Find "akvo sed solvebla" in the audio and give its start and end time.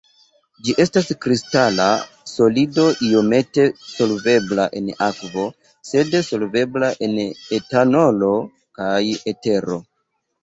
5.09-6.89